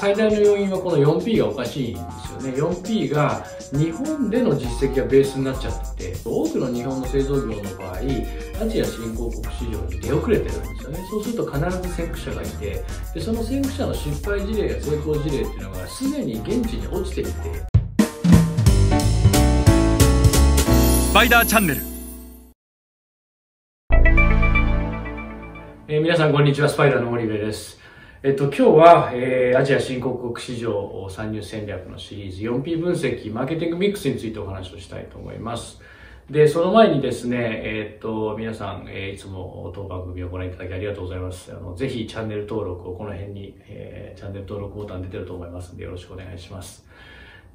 [0.00, 2.58] 最大の要因はこの 4P がおかしいんですよね。
[2.58, 11.06] 4P が日本での実績がベースになっちゃってて多くの日本の製造業の場合アジア新興国市場に出遅れてるんですよね。
[11.10, 12.82] そうすると必ず先駆者がいて
[13.12, 17.30] でその先駆者の失敗事例や成功事例っていうのがすでに現地に落ちていて。
[21.10, 21.80] スパイダーチャンネル。
[25.88, 26.70] えー皆さんこんにちは。
[26.70, 27.80] スパイダーの森部です
[28.22, 35.80] えっと、今日は、えーアジア新興国市場参入戦略のシリーズ 4P 分析マーケティングミックスについてお話をしたいと思います。
[36.28, 41.50] で、その前にですね、えーっと、皆さん、えーいつも当番組をご覧いただきありがとうございます。
[41.50, 46.84] あの、ぜひチャンネル登録をこの辺に、えーチャンネル登録ボタン出てると思いますのでよろしくお願いします。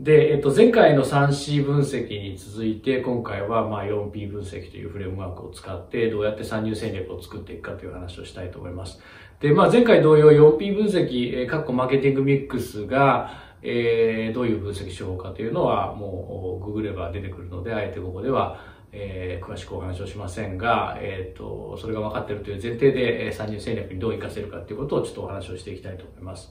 [0.00, 9.00] で、えっと、前回の 3C 分析に続いて、今回はまあ 4P 分析というフレームワークを使って、どうやって参入戦略を作っていくかという話をしたいと思います。
[9.38, 18.58] で、まあ前回同様 4P 分析、えー、かっこマーケティングミックスが、えーどういう分析手法かというのは、もう、ググれば出てくるので、あえてここでは、
[18.90, 26.50] えー詳しくお話をしませんが、えっ、と、それが分かっているという前提で、えー参入戦略にどう活かせるかということをちょっとお話をしていきたいと思います。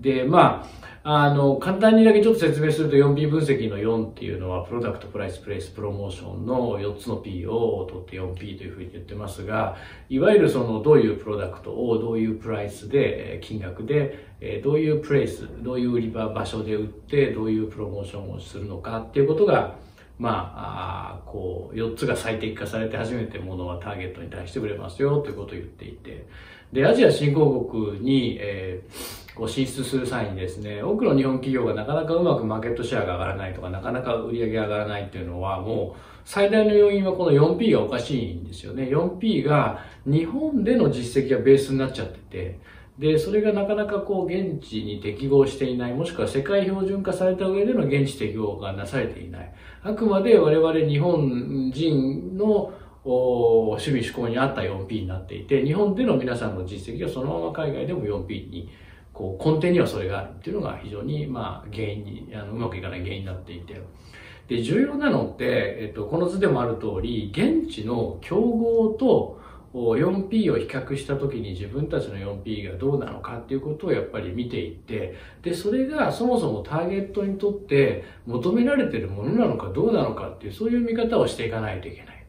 [0.00, 9.76] で、まあ、あの、簡単にだけちょっと説明すると 4P 分析の4っていうのは、プロダクト、プライス、プレイス、プロモーションの4つの P を取って 4P というふうに言ってますが、
[10.10, 19.76] いわゆるそのどういうプロダクトをどういうプライスで、金額で、どういうプレイス、どういう売り場、場所で売って、どういうプロモーションをするのかっていうことが、
[20.18, 26.26] まあ、こう、4つが最適化されて初めてものはターゲットに対して売れますよということを言っていて、
[26.74, 29.09] で、アジア新興国に、えー
[29.40, 38.82] こう進出する際にですね、多くの日本企業がなかなかうまくマーケットシェアが上がらないとか、なかなか売り上げが上がらないっていうのは、もう最大の要因はこの 4P がおかしいんですよね。
[38.82, 42.58] 4P が日本での実績がベースになっちゃってて、
[42.98, 49.54] で、それがなかなかこう現地に適合していない、もしくは世界標準化された上での現地適合がなされていない。
[49.82, 52.74] あくまで我々日本人の
[53.04, 58.68] お趣味思考に合った 4P になっていて、日本での皆さんの実績がそのまま海外でも 4P に、
[59.20, 63.80] こう根底にはそれがあるっていうのが非常にまあ原因に、あのうまくいかない原因になっていて。
[64.48, 65.44] で、重要なのって、
[65.80, 69.40] えっと、この図でもある通り、現地の競合と
[69.72, 82.20] 4P を比較した時に自分たちの 4P がどうなのかっていうことをやっぱり見ていって、で、それがそもそもターゲットにとって求められてるものなのかどうなのかっていう、そういう見方をしていかないといけない。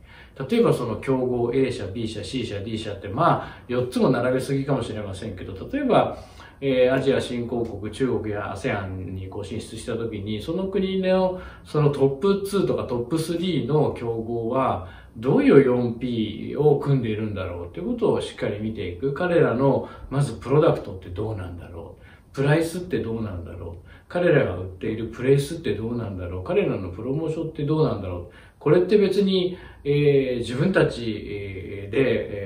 [0.49, 6.17] 例えばその競合 A 社、B 社、C 社、D 社ってまあ4つも並べすぎかもしれませんけど、例えば、
[6.61, 19.13] えーアジア新興国、中国や ASEAN にこう進出した時に、その国のそのトップ2とかトップ3の競合は、どういう 4P を組んでいるんだろうということをしっかり見ていく。
[19.13, 22.03] 彼らの、まずプロダクトってどうなんだろう。
[22.33, 23.87] プライスってどうなんだろう。
[24.07, 26.43] 彼らが売っているプレイスってどうなんだろう。
[26.43, 28.33] 彼らのプロモーションってどうなんだろう。
[28.59, 31.89] これって別に、えー自分たちで、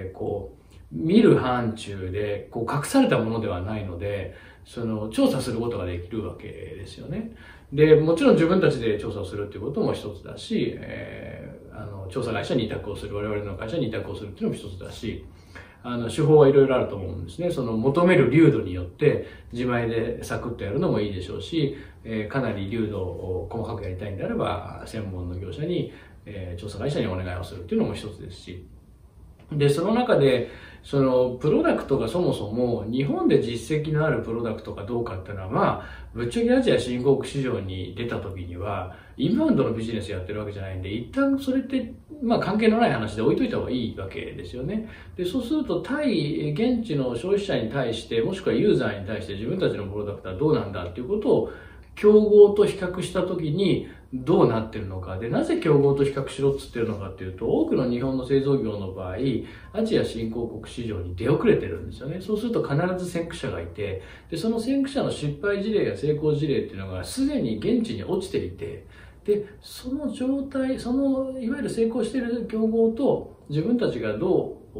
[0.07, 0.54] えーこう、
[0.95, 4.33] 見る範疇で、こう、隠されたものではないので、
[4.65, 7.35] その、調査することができるわけですよね。
[7.73, 15.25] で、もちろん自分たちで調査をするっていうことも一つだし、えーあの、調査会社に委託をする、我々の会社に委託をするっていうのも一つだし、
[15.83, 17.51] あの、手法はいろいろあると思うんですね。
[17.51, 25.91] その、求める流度によって、自前でサクッとやるのもいいでしょうし、えーかなり流度を細かくやりたいんであれば、専門の業者に、
[26.25, 28.65] えー調査会社にお願いをするっていうのも一つですし、
[29.51, 30.49] で、その中で、
[30.83, 41.91] その、プロダクトがそもそも、日本で実績のあるプロダクトかどうかっていうのは、まあ、ぶっちゃけアジア新興国市場に出た時には、インバウンドのビジネスやってるわけじゃないんで、一旦それって、
[42.21, 44.87] まあ関係のない話で置いといた方がいいわけですよね。
[45.15, 51.51] で、そうすると、対、現地の消費者に対して、もしくはユーザーに対して自分たちのプロダクトはどうなんだっていうことを、
[51.95, 55.17] 競合と比較したときにどうなってるのか。
[55.17, 59.15] で、なぜ競合と比較しろっつってるのかっていうと、多くの日本の製造業の場合、
[59.73, 62.21] アジア新興国市場に出遅れてるんですよね。
[62.21, 68.85] そうすると必ず先駆者がいて、で、その先駆者の失敗事例や成功事例っていうのがすでに現地に落ちていて、
[69.25, 74.79] で、その状態、その、いわゆる成功している競合と自分たちがどう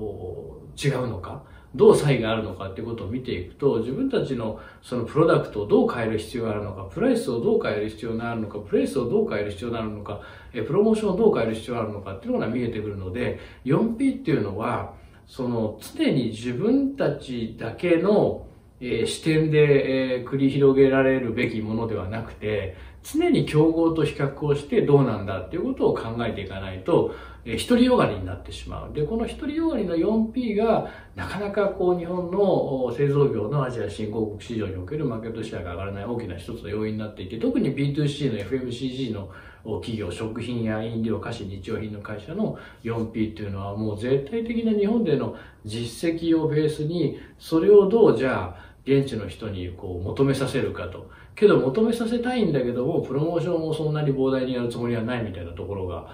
[0.77, 1.44] 違うのか。
[1.75, 10.22] どう差異があるのかっていうことを見ていくと、自分たちのそのプロダクトをどう変える必要があるのか、プライスをどう変える必要があるのか、プレイスをどう変える必要があるのか、
[10.54, 14.94] えプロモーションをどう変える必要があるのかっていうのが見えてくるので、4P っていうのは、
[15.27, 18.48] その常に自分たちだけの、
[18.80, 22.75] えー視点で、えー繰り広げられるべきものではなくて、
[23.06, 27.13] 常に競合と比較をしてどうなんだっていうことを考えていかないと、
[27.46, 28.94] え独りよがりになってしまう。
[28.94, 39.30] で、この独りよがりの 4P が、なかなかこう日本の製造業のアジア新興国市場におけるマーケットシェアが上がらない大きな一つの要因になっていて、特に B2C の FMCG の
[39.63, 51.10] 企業、食品や飲料、菓子、日用品の会社の 4P っていうのはもう絶対的な日本での実績をベースに、それをどうじゃあ、現地の人にこう求めさせるかと。
[51.35, 56.09] けど求めさせたいんだけども、プロモーションもそんなに膨大にやるつもりはないみたいなところが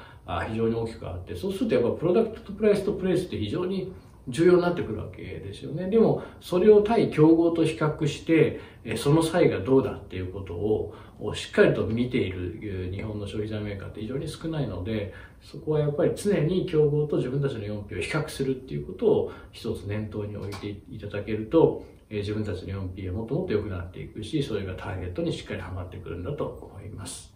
[0.50, 3.94] 非常に大きくあって、そうするとやっぱプロダクトとプライスとプレイスって非常に
[4.28, 5.90] 重要になってくるわけですよね。
[5.90, 8.60] でも、それを対競合と比較して、
[8.98, 10.94] その際がどうだっていうことを
[11.36, 27.34] しっかりと見ている日本の消費財メーカーって非常に少ないので、そこはやっぱり常に競合と自分たちの 4P を比較するっていうことを一つ念頭に置いていただけると、自分たちの 4P はもっともっと良くなっていくし、それがターゲットにしっかりはまってくるんだと思います。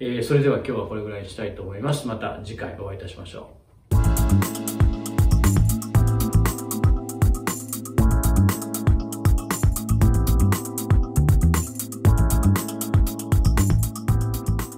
[0.00, 2.08] えそれでは今日はこれぐらいにしたいと思います。
[2.08, 3.61] また次回お会いいたしましょう。